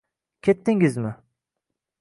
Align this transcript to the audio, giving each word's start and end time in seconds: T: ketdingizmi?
T: 0.41 0.41
ketdingizmi? 0.43 1.15